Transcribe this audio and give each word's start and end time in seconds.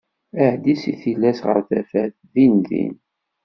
Aɛeddi 0.41 0.75
seg 0.81 0.95
tillas 1.01 1.39
ɣer 1.47 1.59
tafat 1.69 2.15
din 2.33 2.55
din. 2.69 2.93